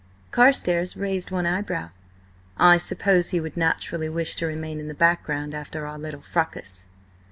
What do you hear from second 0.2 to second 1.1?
Carstares